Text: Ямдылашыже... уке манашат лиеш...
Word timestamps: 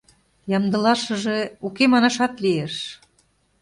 Ямдылашыже... 0.55 1.39
уке 1.65 1.83
манашат 1.91 2.33
лиеш... 2.43 2.75